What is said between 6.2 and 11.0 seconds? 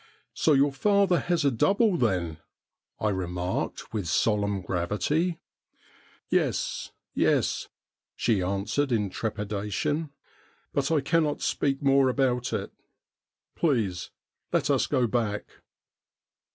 'Yes, yes,' she answered in trepidation; 'but